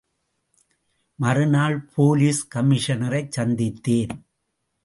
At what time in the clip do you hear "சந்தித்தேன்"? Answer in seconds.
3.37-4.15